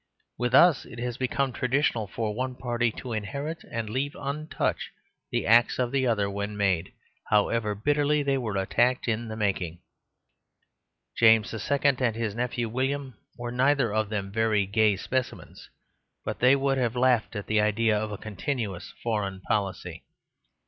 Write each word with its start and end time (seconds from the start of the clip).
With 0.35 0.55
us 0.55 0.83
it 0.85 0.97
has 0.97 1.17
become 1.19 1.53
traditional 1.53 2.07
for 2.07 2.33
one 2.33 2.55
party 2.55 2.91
to 2.93 3.13
inherit 3.13 3.63
and 3.69 3.87
leave 3.87 4.15
untouched 4.19 4.89
the 5.29 5.45
acts 5.45 5.77
of 5.77 5.91
the 5.91 6.07
other 6.07 6.27
when 6.27 6.57
made, 6.57 6.91
however 7.25 7.75
bitterly 7.75 8.23
they 8.23 8.35
were 8.39 8.55
attacked 8.57 9.07
in 9.07 9.27
the 9.27 9.35
making. 9.35 9.83
James 11.15 11.53
II. 11.53 11.77
and 11.83 12.15
his 12.15 12.33
nephew 12.33 12.67
William 12.67 13.13
were 13.37 13.51
neither 13.51 13.93
of 13.93 14.09
them 14.09 14.31
very 14.31 14.65
gay 14.65 14.95
specimens; 14.97 15.69
but 16.25 16.39
they 16.39 16.55
would 16.55 16.77
both 16.77 16.81
have 16.81 16.95
laughed 16.95 17.35
at 17.35 17.45
the 17.45 17.61
idea 17.61 17.95
of 17.95 18.11
"a 18.11 18.17
continuous 18.17 18.95
foreign 19.03 19.39
policy." 19.41 20.03